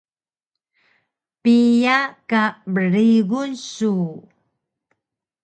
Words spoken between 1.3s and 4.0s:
Piya ka brigun su?